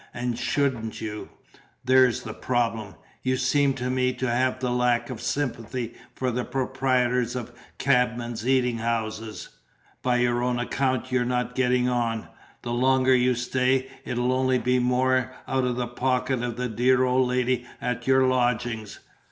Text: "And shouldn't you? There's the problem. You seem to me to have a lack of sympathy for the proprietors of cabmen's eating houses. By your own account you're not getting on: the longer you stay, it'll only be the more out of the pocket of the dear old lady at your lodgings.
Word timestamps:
"And 0.15 0.35
shouldn't 0.39 0.99
you? 0.99 1.29
There's 1.85 2.23
the 2.23 2.33
problem. 2.33 2.95
You 3.21 3.37
seem 3.37 3.75
to 3.75 3.87
me 3.91 4.13
to 4.13 4.27
have 4.27 4.57
a 4.63 4.69
lack 4.71 5.11
of 5.11 5.21
sympathy 5.21 5.93
for 6.15 6.31
the 6.31 6.43
proprietors 6.43 7.35
of 7.35 7.51
cabmen's 7.77 8.47
eating 8.47 8.79
houses. 8.79 9.49
By 10.01 10.15
your 10.17 10.41
own 10.41 10.57
account 10.57 11.11
you're 11.11 11.23
not 11.23 11.53
getting 11.53 11.87
on: 11.87 12.27
the 12.63 12.73
longer 12.73 13.15
you 13.15 13.35
stay, 13.35 13.91
it'll 14.03 14.33
only 14.33 14.57
be 14.57 14.79
the 14.79 14.83
more 14.85 15.35
out 15.47 15.65
of 15.65 15.75
the 15.75 15.85
pocket 15.87 16.41
of 16.41 16.55
the 16.57 16.67
dear 16.67 17.03
old 17.03 17.27
lady 17.27 17.67
at 17.79 18.07
your 18.07 18.25
lodgings. 18.25 19.01